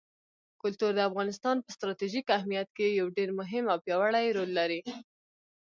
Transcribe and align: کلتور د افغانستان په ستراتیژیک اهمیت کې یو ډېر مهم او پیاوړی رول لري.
کلتور 0.61 0.91
د 0.95 0.99
افغانستان 1.09 1.55
په 1.61 1.69
ستراتیژیک 1.75 2.25
اهمیت 2.37 2.69
کې 2.77 2.97
یو 2.99 3.07
ډېر 3.17 3.29
مهم 3.39 3.63
او 3.71 3.77
پیاوړی 3.85 4.27
رول 4.37 4.51
لري. 4.59 4.81